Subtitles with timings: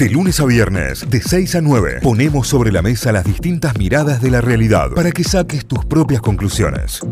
[0.00, 4.22] De lunes a viernes, de 6 a 9, ponemos sobre la mesa las distintas miradas
[4.22, 7.02] de la realidad para que saques tus propias conclusiones.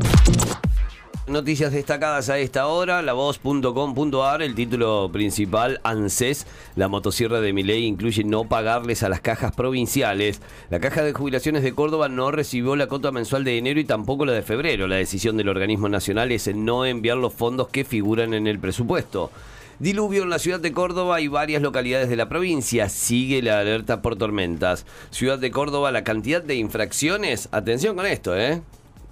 [1.26, 6.46] Noticias destacadas a esta hora, lavoz.com.ar, el título principal, ANSES,
[6.76, 10.40] la motosierra de Miley incluye no pagarles a las cajas provinciales.
[10.70, 14.24] La caja de jubilaciones de Córdoba no recibió la cota mensual de enero y tampoco
[14.24, 14.88] la de febrero.
[14.88, 19.30] La decisión del organismo nacional es no enviar los fondos que figuran en el presupuesto.
[19.78, 22.88] Diluvio en la ciudad de Córdoba y varias localidades de la provincia.
[22.88, 24.84] Sigue la alerta por tormentas.
[25.10, 28.60] Ciudad de Córdoba, la cantidad de infracciones, atención con esto, ¿eh?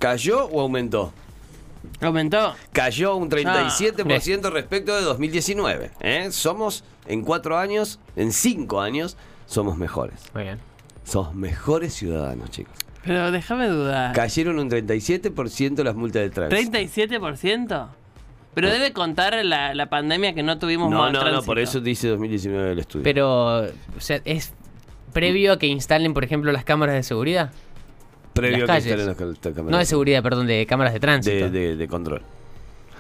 [0.01, 1.13] ¿Cayó o aumentó?
[2.01, 2.55] ¿Aumentó?
[2.73, 5.93] Cayó un 37% Ah, respecto de 2019.
[6.01, 6.29] ¿eh?
[6.33, 10.21] Somos, en cuatro años, en cinco años, somos mejores.
[10.35, 10.59] Muy bien.
[11.05, 12.75] Somos mejores ciudadanos, chicos.
[13.05, 14.13] Pero déjame dudar.
[14.17, 16.73] Cayeron un 37% las multas de tránsito.
[16.77, 17.89] ¿37%?
[18.57, 21.47] Pero debe contar la, la pandemia que no tuvimos No, más no, no, tránsito.
[21.47, 23.05] por eso dice 2019 el estudio.
[23.05, 24.55] Pero, o sea, ¿es
[25.13, 27.51] previo a que instalen, por ejemplo, las cámaras de seguridad?
[28.33, 28.87] Previo las a que calles.
[28.87, 29.17] instalen las
[29.55, 31.37] cámaras No de seguridad, perdón, de cámaras de tránsito.
[31.37, 32.23] de, de- de control.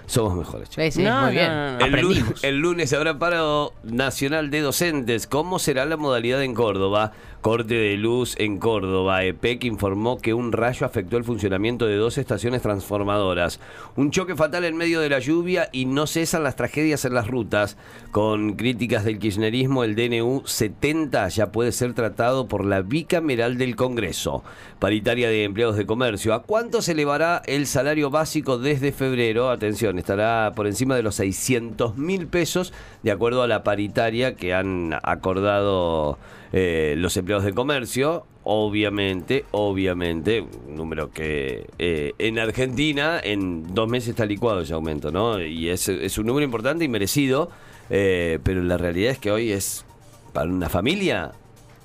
[0.06, 0.84] Somos mejores, chicos.
[0.84, 1.48] Sí, sí, No, muy bien.
[1.48, 1.84] no, no.
[1.86, 5.26] El lunes, el lunes habrá paro nacional de docentes.
[5.26, 7.12] ¿Cómo será la modalidad en Córdoba?
[7.40, 9.22] Corte de luz en Córdoba.
[9.24, 13.60] EPEC informó que un rayo afectó el funcionamiento de dos estaciones transformadoras.
[13.94, 17.28] Un choque fatal en medio de la lluvia y no cesan las tragedias en las
[17.28, 17.76] rutas.
[18.10, 23.76] Con críticas del kirchnerismo, el DNU 70 ya puede ser tratado por la bicameral del
[23.76, 24.42] Congreso.
[24.80, 26.34] Paritaria de empleados de comercio.
[26.34, 29.50] ¿A cuánto se elevará el salario básico desde febrero?
[29.50, 34.54] Atención, estará por encima de los 600 mil pesos, de acuerdo a la paritaria que
[34.54, 36.18] han acordado
[36.52, 38.26] eh, los empleados de comercio.
[38.44, 45.10] Obviamente, obviamente, un número que eh, en Argentina en dos meses está licuado ese aumento,
[45.10, 45.42] ¿no?
[45.42, 47.50] Y es, es un número importante y merecido,
[47.90, 49.84] eh, pero la realidad es que hoy es
[50.32, 51.32] para una familia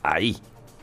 [0.04, 0.38] ahí.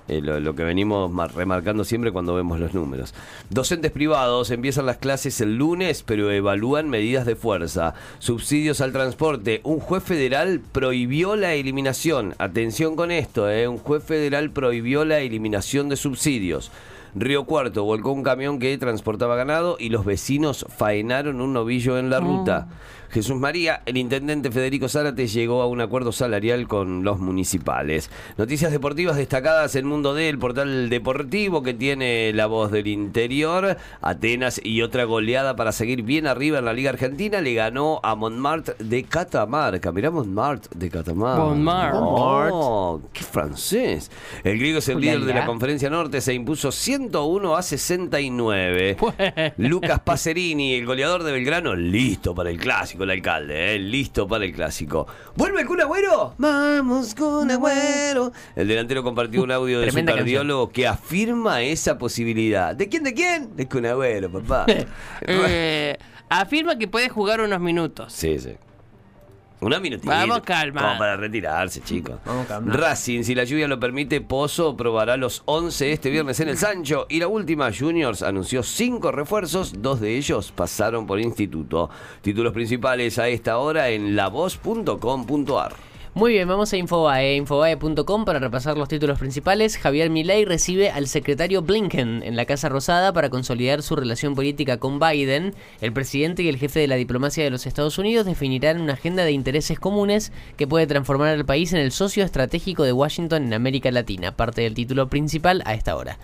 [0.08, 3.14] Eh, lo, lo que venimos mar- remarcando siempre cuando vemos los números.
[3.50, 7.94] Docentes privados empiezan las clases el lunes, pero evalúan medidas de fuerza.
[8.18, 9.60] Subsidios al transporte.
[9.64, 12.34] Un juez federal prohibió la eliminación.
[12.38, 16.70] Atención con esto, eh, un juez federal prohibió la eliminación de subsidios.
[17.14, 22.10] Río Cuarto volcó un camión que transportaba ganado y los vecinos faenaron un novillo en
[22.10, 22.68] la ruta.
[23.10, 28.10] Jesús María, el intendente Federico Zárate llegó a un acuerdo salarial con los municipales.
[28.36, 33.76] Noticias deportivas destacadas en Mundo D, el portal deportivo que tiene la voz del interior.
[34.00, 37.40] Atenas y otra goleada para seguir bien arriba en la Liga Argentina.
[37.40, 39.92] Le ganó a Montmartre de Catamarca.
[39.92, 41.44] Mirá Montmartre de Catamarca.
[41.44, 42.00] Montmartre.
[42.02, 44.10] Oh, qué francés.
[44.44, 46.20] El griego es el líder de la conferencia norte.
[46.20, 48.96] Se impuso 101 a 69.
[49.56, 53.78] Lucas Pacerini, el goleador de Belgrano, listo para el clásico, el alcalde, ¿eh?
[53.78, 55.06] listo para el clásico.
[55.36, 56.34] ¿Vuelve el Kun Agüero?
[56.38, 58.32] Vamos, Kun Agüero.
[58.56, 62.74] El delantero compartió un audio de su cardiólogo que afirma esa posibilidad.
[62.74, 63.56] ¿De quién, de quién?
[63.56, 64.66] De Kun Agüero, papá.
[65.22, 65.96] Eh,
[66.28, 68.12] afirma que puede jugar unos minutos.
[68.12, 68.54] Sí, sí.
[69.60, 70.10] Una minutita.
[70.10, 70.82] Vamos, calma.
[70.82, 72.16] Como para retirarse, chicos.
[72.24, 72.72] Vamos, calma.
[72.72, 77.06] Racing, si la lluvia lo permite, Pozo probará los 11 este viernes en el Sancho.
[77.08, 79.82] Y la última, Juniors, anunció cinco refuerzos.
[79.82, 81.90] Dos de ellos pasaron por instituto.
[82.22, 85.88] Títulos principales a esta hora en lavoz.com.ar.
[86.18, 89.78] Muy bien, vamos a Infobae, infobae.com para repasar los títulos principales.
[89.78, 94.78] Javier Milei recibe al secretario Blinken en la Casa Rosada para consolidar su relación política
[94.78, 95.54] con Biden.
[95.80, 99.22] El presidente y el jefe de la diplomacia de los Estados Unidos definirán una agenda
[99.22, 103.54] de intereses comunes que puede transformar al país en el socio estratégico de Washington en
[103.54, 106.18] América Latina, parte del título principal a esta hora.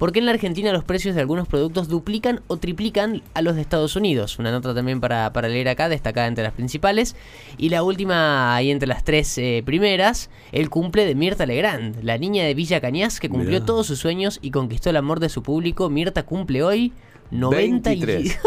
[0.00, 3.54] ¿Por qué en la Argentina los precios de algunos productos duplican o triplican a los
[3.54, 4.38] de Estados Unidos?
[4.38, 7.14] Una nota también para, para leer acá, destacada entre las principales.
[7.58, 12.16] Y la última, ahí entre las tres eh, primeras, el cumple de Mirta Legrand, la
[12.16, 13.66] niña de Villa Cañas que cumplió Mirá.
[13.66, 15.90] todos sus sueños y conquistó el amor de su público.
[15.90, 16.92] Mirta cumple hoy
[17.30, 18.38] 90 y- 23.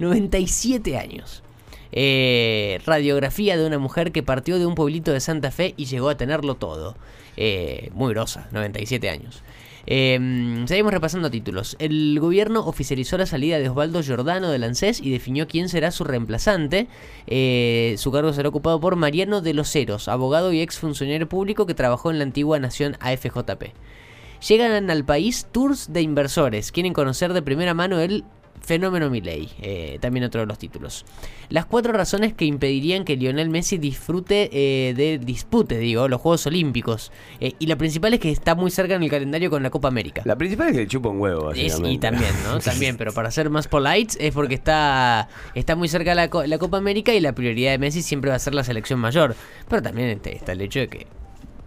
[0.00, 1.42] 97 años.
[1.92, 6.08] Eh, radiografía de una mujer que partió de un pueblito de Santa Fe y llegó
[6.08, 6.96] a tenerlo todo.
[7.36, 9.42] Eh, muy grosa, 97 años.
[9.86, 11.76] Eh, seguimos repasando títulos.
[11.78, 16.04] El gobierno oficializó la salida de Osvaldo Giordano del ANSES y definió quién será su
[16.04, 16.88] reemplazante.
[17.26, 21.66] Eh, su cargo será ocupado por Mariano de los Heros, abogado y ex funcionario público
[21.66, 23.72] que trabajó en la antigua Nación AFJP.
[24.48, 26.72] Llegan al país tours de inversores.
[26.72, 28.24] Quieren conocer de primera mano el
[28.66, 29.48] fenómeno Milley.
[29.62, 31.04] Eh, también otro de los títulos.
[31.48, 36.46] Las cuatro razones que impedirían que Lionel Messi disfrute eh, de dispute, digo, los Juegos
[36.46, 37.12] Olímpicos.
[37.40, 39.88] Eh, y la principal es que está muy cerca en el calendario con la Copa
[39.88, 40.22] América.
[40.24, 42.58] La principal es que le chupa un huevo, Es- y también, ¿no?
[42.66, 46.28] También, pero para ser más polite es porque está, está muy cerca la
[46.58, 49.36] Copa América y la prioridad de Messi siempre va a ser la selección mayor.
[49.68, 51.06] Pero también este, está el hecho de que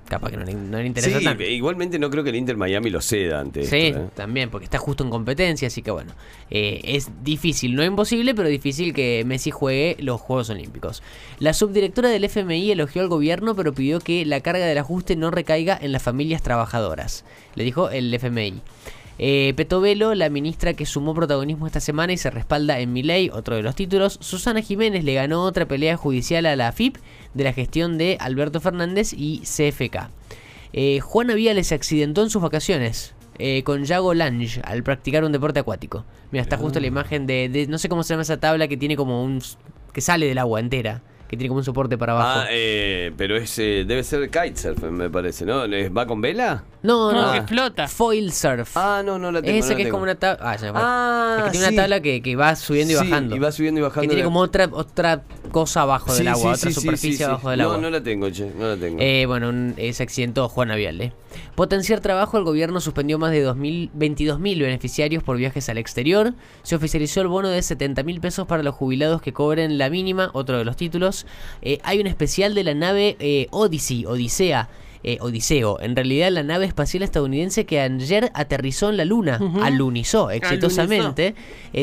[0.10, 1.44] capaz que no le, no le interesa Sí, tanto.
[1.44, 4.10] igualmente no creo que el Inter Miami lo ceda ante Sí, esto, ¿eh?
[4.16, 6.12] también, porque está justo en competencia, así que bueno,
[6.50, 11.02] eh, es difícil, no imposible, pero difícil que Messi juegue los Juegos Olímpicos.
[11.40, 15.32] La subdirectora del FMI elogió al gobierno, pero pidió que la carga del ajuste no
[15.32, 17.24] recaiga en las familias trabajadoras,
[17.56, 18.62] le dijo el FMI.
[19.22, 23.56] Eh, Petovelo, la ministra que sumó protagonismo esta semana y se respalda en Milei, otro
[23.58, 24.18] de los títulos.
[24.22, 26.98] Susana Jiménez le ganó otra pelea judicial a la AFIP
[27.34, 30.10] de la gestión de Alberto Fernández y CFK.
[30.72, 35.32] Eh, Juana Viales se accidentó en sus vacaciones eh, con Yago Lange al practicar un
[35.34, 36.06] deporte acuático.
[36.32, 38.78] Mira, está justo la imagen de, de- no sé cómo se llama esa tabla que
[38.78, 39.42] tiene como un
[39.94, 42.40] que sale del agua entera, que tiene como un soporte para abajo.
[42.42, 45.64] Ah, eh, pero es, eh, debe ser kitesurf, me parece, ¿no?
[45.66, 46.64] ¿Es- ¿Va con vela?
[46.82, 47.88] no, No, no, que flota.
[47.88, 48.76] foil surf.
[48.76, 49.58] Ah, no, no la tengo.
[49.58, 50.40] Esa no la que es como una tabla.
[50.52, 50.72] Ah, ya.
[50.76, 51.74] Ah, Es que tiene sí.
[51.74, 53.36] una tabla que, que va subiendo y Sí, bajando.
[53.36, 56.56] y va subiendo y bajando Que tiene la- como otra, otra cosa abajo del agua,
[56.56, 57.24] sí, otra superficie sí, sí.
[57.24, 57.78] abajo del no, agua.
[57.78, 58.98] No la tengo, che, no la tengo.
[59.00, 61.14] Eh, bueno, un- eh, se accidentó Juana Viale.
[61.56, 66.34] Potenciar trabajo, el gobierno suspendió más de 2000 22.000 beneficiarios por viajes al exterior.
[66.64, 70.32] Se oficializó el bono de 70 mil pesos para los jubilados que cobren la mínima,
[70.34, 71.19] otro de los títulos.
[71.62, 74.70] Eh, hay un especial de la nave eh, Odyssey, Odisea.
[75.02, 80.30] eh, Odiseo, en realidad la nave espacial estadounidense que ayer aterrizó en la Luna, alunizó
[80.30, 81.36] exitosamente,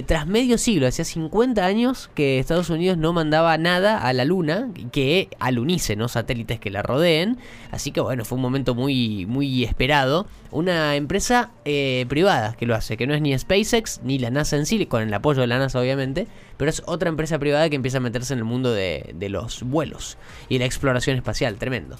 [0.04, 4.68] tras medio siglo, hacía 50 años que Estados Unidos no mandaba nada a la Luna,
[4.92, 7.38] que alunice, no satélites que la rodeen,
[7.70, 10.26] así que bueno, fue un momento muy, muy esperado.
[10.50, 14.66] Una empresa privada que lo hace, que no es ni SpaceX ni la NASA en
[14.66, 16.26] sí, con el apoyo de la NASA obviamente,
[16.56, 19.62] pero es otra empresa privada que empieza a meterse en el mundo de, de los
[19.62, 20.18] vuelos
[20.48, 21.96] y la exploración espacial, tremendo.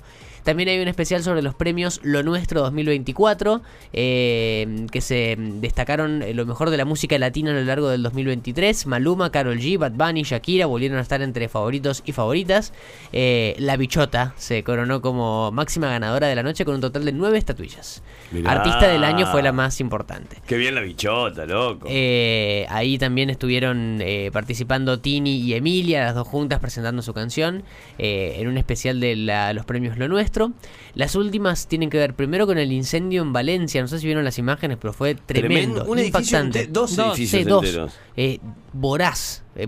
[0.46, 3.62] También hay un especial sobre los premios Lo Nuestro 2024,
[3.92, 8.04] eh, que se destacaron eh, lo mejor de la música latina a lo largo del
[8.04, 8.86] 2023.
[8.86, 12.72] Maluma, Carol G, Bad Bunny, Shakira volvieron a estar entre favoritos y favoritas.
[13.12, 17.10] Eh, la Bichota se coronó como máxima ganadora de la noche con un total de
[17.10, 18.04] nueve estatuillas.
[18.30, 18.52] Mirá.
[18.52, 20.36] Artista del año fue la más importante.
[20.46, 21.88] Qué bien la bichota, loco.
[21.90, 27.64] Eh, ahí también estuvieron eh, participando Tini y Emilia, las dos juntas presentando su canción
[27.98, 30.52] eh, en un especial de la- los premios Lo Nuestro.
[30.94, 34.22] Las últimas tienen que ver primero con el incendio en Valencia, no sé si vieron
[34.24, 36.68] las imágenes, pero fue tremendo, Un edificio impactante.
[36.68, 37.92] dos, Dos, edificios Sí, dos.
[38.16, 38.38] Eh,
[38.80, 39.42] voraz.
[39.56, 39.66] Eh,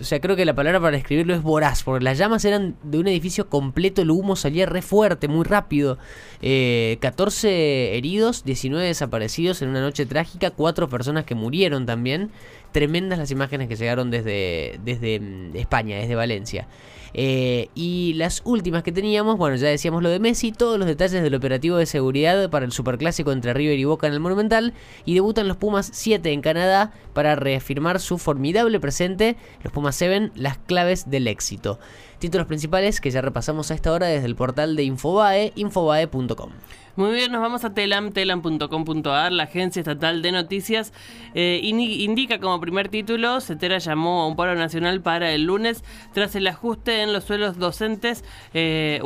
[0.00, 2.98] o sea, creo que la palabra para describirlo es voraz, porque las llamas eran de
[2.98, 5.98] un edificio completo, el humo salía re fuerte, muy rápido.
[6.40, 12.30] Eh, 14 heridos, 19 desaparecidos en una noche trágica, 4 personas que murieron también.
[12.72, 16.66] Tremendas las imágenes que llegaron desde, desde mm, España, desde Valencia.
[17.14, 21.22] Eh, y las últimas que teníamos, bueno, ya decíamos lo de Messi, todos los detalles
[21.22, 24.72] del operativo de seguridad para el superclásico entre River y Boca en el Monumental.
[25.04, 29.36] Y debutan los Pumas 7 en Canadá para reafirmar su formidable presente.
[29.62, 31.78] Los Pumas 7, las claves del éxito.
[32.18, 36.52] Títulos principales que ya repasamos a esta hora desde el portal de Infobae, infobae.com.
[36.94, 40.92] Muy bien, nos vamos a Telam, telam.com.ar, la agencia estatal de noticias.
[41.32, 45.82] eh, indica como primer título, Cetera llamó a un paro nacional para el lunes
[46.12, 49.00] tras el ajuste en los suelos docentes, eh,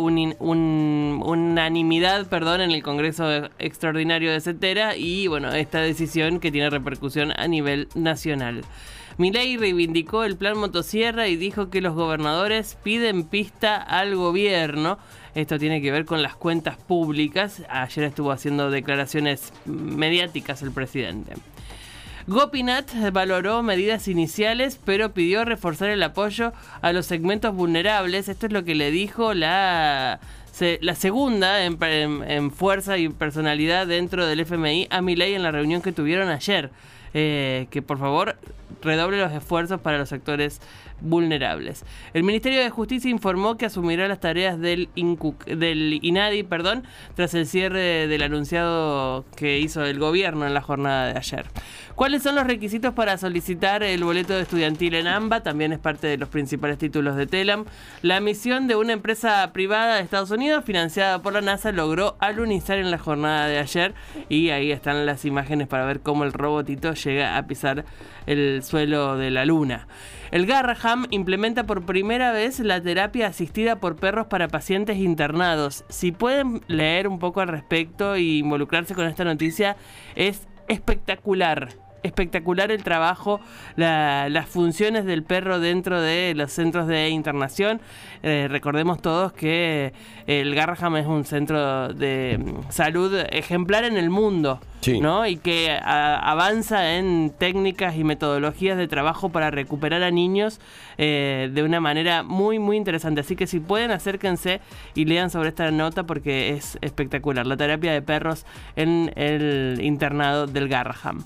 [1.20, 3.24] unanimidad perdón, en el Congreso
[3.60, 8.64] Extraordinario de Cetera y bueno, esta decisión que tiene repercusión a nivel nacional.
[9.18, 14.98] Milei reivindicó el plan motosierra y dijo que los gobernadores piden pista al gobierno.
[15.34, 17.62] Esto tiene que ver con las cuentas públicas.
[17.70, 21.32] Ayer estuvo haciendo declaraciones mediáticas el presidente.
[22.26, 26.52] Gopinath valoró medidas iniciales, pero pidió reforzar el apoyo
[26.82, 28.28] a los segmentos vulnerables.
[28.28, 30.18] Esto es lo que le dijo la,
[30.52, 35.80] se- la segunda en fuerza y personalidad dentro del FMI a Milei en la reunión
[35.82, 36.70] que tuvieron ayer.
[37.18, 38.36] Eh, que por favor
[38.86, 40.60] redoble los esfuerzos para los sectores
[41.00, 41.84] vulnerables.
[42.14, 46.84] El Ministerio de Justicia informó que asumirá las tareas del, INADI perdón,
[47.14, 51.46] tras el cierre del anunciado que hizo el gobierno en la jornada de ayer.
[51.94, 55.42] ¿Cuáles son los requisitos para solicitar el boleto estudiantil en AMBA?
[55.42, 57.64] También es parte de los principales títulos de TELAM.
[58.02, 62.78] La misión de una empresa privada de Estados Unidos, financiada por la NASA, logró alunizar
[62.78, 63.94] en la jornada de ayer.
[64.28, 67.86] Y ahí están las imágenes para ver cómo el robotito llega a pisar
[68.26, 69.86] el suelo de la luna.
[70.30, 75.84] El Garraham implementa por primera vez la terapia asistida por perros para pacientes internados.
[75.88, 79.76] Si pueden leer un poco al respecto y involucrarse con esta noticia,
[80.14, 81.85] es espectacular.
[82.06, 83.40] Espectacular el trabajo,
[83.76, 87.80] la- las funciones del perro dentro de los centros de internación.
[88.22, 89.92] Eh, recordemos todos que
[90.26, 94.60] el Garraham es un centro de mm, salud ejemplar en el mundo.
[94.82, 95.00] Sí.
[95.00, 95.26] ¿no?
[95.26, 100.60] Y que a- avanza en técnicas y metodologías de trabajo para recuperar a niños
[100.96, 103.20] eh, de una manera muy, muy interesante.
[103.22, 104.60] Así que si pueden, acérquense
[104.94, 107.48] y lean sobre esta nota porque es espectacular.
[107.48, 108.46] La terapia de perros
[108.76, 111.24] en el internado del Garraham.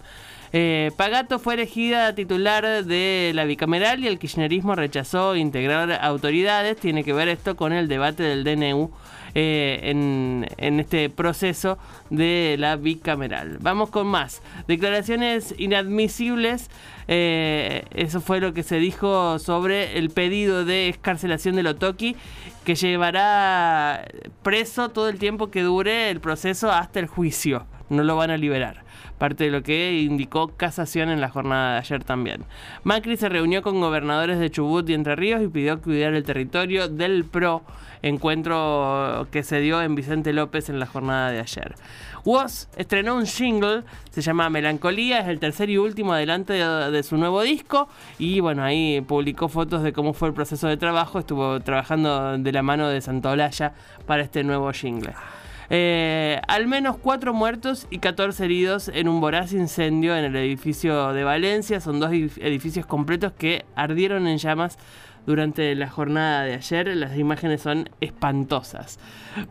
[0.52, 6.76] Eh, Pagato fue elegida titular de la bicameral y el kirchnerismo rechazó integrar autoridades.
[6.76, 8.90] Tiene que ver esto con el debate del DNU
[9.36, 11.78] eh, en, este proceso
[12.10, 13.58] de la bicameral.
[13.60, 14.42] Vamos con más.
[14.66, 16.68] Declaraciones inadmisibles.
[17.06, 22.16] eh, eso fue lo que se dijo sobre el pedido de escarcelación de Lotoki,
[22.64, 24.04] que llevará
[24.42, 27.66] preso todo el tiempo que dure el proceso hasta el juicio.
[27.90, 28.84] No lo van a liberar.
[29.18, 32.44] Parte de lo que indicó casación en la jornada de ayer también.
[32.84, 36.88] Macri se reunió con gobernadores de Chubut y Entre Ríos y pidió cuidar el territorio
[36.88, 37.62] del PRO,
[38.00, 41.74] encuentro que se dio en Vicente López en la jornada de ayer.
[42.24, 47.16] Woz estrenó un jingle, se llama Melancolía, es el tercer y último adelante de, su
[47.16, 51.60] nuevo disco y bueno, ahí publicó fotos de cómo fue el proceso de trabajo, estuvo
[51.60, 53.72] trabajando de la mano de Santolaya
[54.06, 55.14] para este nuevo jingle.
[55.72, 61.12] Eh, al menos cuatro muertos y 14 heridos en un voraz incendio en el edificio
[61.12, 61.80] de Valencia.
[61.80, 64.78] Son dos edif- edificios completos que ardieron en llamas
[65.26, 66.88] durante la jornada de ayer.
[66.96, 68.98] Las imágenes son espantosas.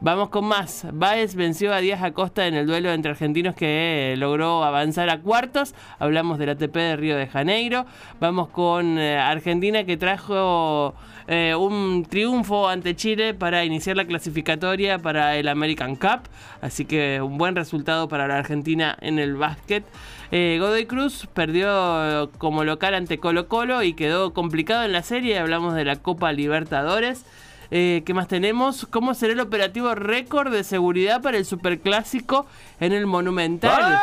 [0.02, 0.86] Vamos con más.
[0.92, 5.20] Baez venció a Díaz Acosta en el duelo entre argentinos que eh, logró avanzar a
[5.20, 5.76] cuartos.
[6.00, 7.86] Hablamos del ATP de Río de Janeiro.
[8.20, 10.96] Vamos con eh, Argentina que trajo
[11.28, 16.22] eh, un triunfo ante Chile para iniciar la clasificatoria para el American Cup.
[16.62, 19.86] Así que un buen resultado para la Argentina en el básquet.
[20.32, 25.40] Eh, Godoy Cruz perdió como local ante Colo Colo y quedó complicado en la serie.
[25.40, 27.26] Hablamos de la Copa Libertadores.
[27.72, 28.88] Eh, ¿Qué más tenemos?
[28.90, 32.48] ¿Cómo será el operativo récord de seguridad para el Superclásico
[32.80, 34.00] en el Monumental?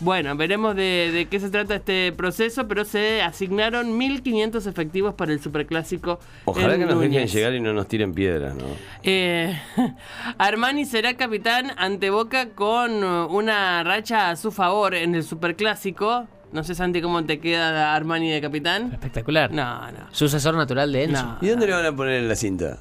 [0.00, 5.32] Bueno, veremos de, de qué se trata este proceso, pero se asignaron 1.500 efectivos para
[5.32, 6.20] el Superclásico.
[6.44, 8.64] Ojalá en que nos dejen llegar y no nos tiren piedras, ¿no?
[9.02, 9.60] Eh,
[10.38, 16.28] Armani será capitán ante Boca con uh, una racha a su favor en el Superclásico.
[16.52, 18.92] No sé, Santi, cómo te queda Armani de capitán.
[18.92, 19.50] Espectacular.
[19.50, 20.06] No, no.
[20.12, 21.22] Sucesor natural de Enzo.
[21.22, 21.38] No.
[21.42, 22.78] ¿Y dónde le van a poner en la cinta?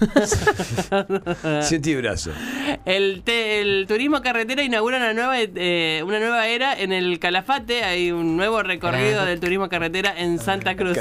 [1.62, 2.30] Siete y brazo.
[2.86, 7.84] El, te- el turismo carretera inaugura una nueva, eh, una nueva era en el Calafate.
[7.84, 10.96] Hay un nuevo recorrido del turismo carretera en Santa Cruz.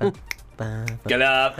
[1.08, 1.54] calab.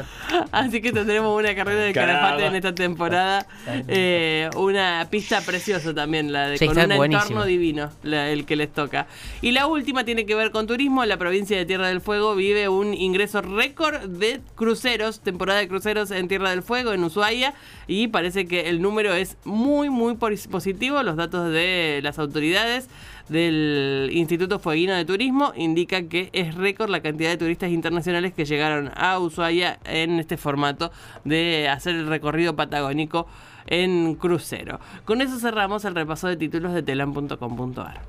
[0.52, 1.92] Así que tendremos una carrera de.
[1.92, 3.46] Calafate en esta temporada.
[3.88, 7.22] Eh, una pista preciosa también, la de Sí, con un buenísimo.
[7.22, 9.06] entorno divino, la- el que les toca.
[9.40, 11.04] Y la última tiene que ver con turismo.
[11.04, 16.10] La provincia de Tierra del Fuego vive un ingreso récord de cruceros, temporada de cruceros
[16.10, 17.54] en Tierra del Fuego, en Ushuaia.
[17.86, 21.02] Y parece que el número es muy, muy pos- positivo.
[21.02, 22.88] Los datos de las autoridades
[23.32, 28.44] del Instituto Fueguino de Turismo indica que es récord la cantidad de turistas internacionales que
[28.44, 30.92] llegaron a Ushuaia en este formato
[31.24, 33.26] de hacer el recorrido patagónico
[33.66, 34.80] en crucero.
[35.04, 38.00] Con eso cerramos el repaso de títulos de telam.com.ar.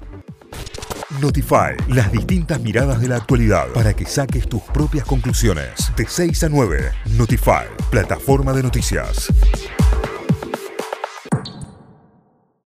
[1.22, 5.92] Notify, las distintas miradas de la actualidad para que saques tus propias conclusiones.
[5.96, 9.32] De 6 a 9, Notify, plataforma de noticias.